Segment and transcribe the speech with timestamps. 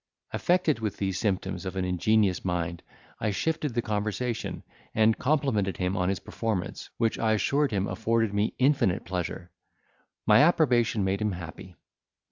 [0.31, 2.81] Affected with these symptoms of an ingenuous mind,
[3.19, 4.63] I shifted the conversation,
[4.95, 9.51] and complimented him on his performance, which I assured him afforded me infinite pleasure.
[10.25, 11.75] My approbation made him happy.